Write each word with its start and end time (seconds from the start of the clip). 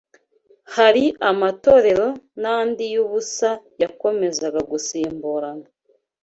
Hari 0.75 1.05
amatorero 1.29 2.07
n’andi 2.41 2.85
y’ubusa 2.93 3.49
yakomezaga 3.81 4.59
gusimburana 4.71 5.67